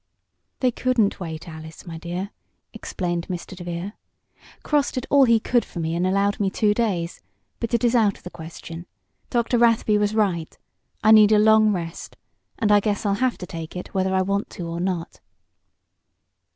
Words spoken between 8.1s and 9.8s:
of the question. Dr.